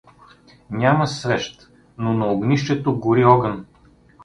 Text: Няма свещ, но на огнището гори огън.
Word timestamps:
Няма 0.83 1.07
свещ, 1.07 1.69
но 1.97 2.13
на 2.13 2.27
огнището 2.31 2.99
гори 2.99 3.25
огън. 3.25 3.65